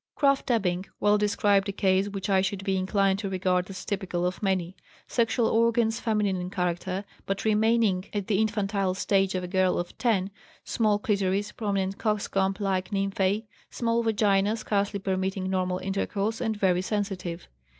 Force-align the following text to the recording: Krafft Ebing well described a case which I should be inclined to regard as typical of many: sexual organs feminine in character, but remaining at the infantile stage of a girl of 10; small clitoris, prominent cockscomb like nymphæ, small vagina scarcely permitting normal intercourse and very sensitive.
Krafft 0.17 0.49
Ebing 0.49 0.87
well 0.99 1.19
described 1.19 1.69
a 1.69 1.71
case 1.71 2.09
which 2.09 2.27
I 2.27 2.41
should 2.41 2.63
be 2.63 2.75
inclined 2.75 3.19
to 3.19 3.29
regard 3.29 3.69
as 3.69 3.85
typical 3.85 4.25
of 4.25 4.41
many: 4.41 4.75
sexual 5.07 5.45
organs 5.47 5.99
feminine 5.99 6.37
in 6.37 6.49
character, 6.49 7.05
but 7.27 7.45
remaining 7.45 8.05
at 8.11 8.25
the 8.25 8.39
infantile 8.41 8.95
stage 8.95 9.35
of 9.35 9.43
a 9.43 9.47
girl 9.47 9.77
of 9.77 9.95
10; 9.99 10.31
small 10.63 10.97
clitoris, 10.97 11.51
prominent 11.51 11.99
cockscomb 11.99 12.57
like 12.59 12.89
nymphæ, 12.89 13.45
small 13.69 14.01
vagina 14.01 14.55
scarcely 14.57 14.97
permitting 14.99 15.51
normal 15.51 15.77
intercourse 15.77 16.41
and 16.41 16.57
very 16.57 16.81
sensitive. 16.81 17.47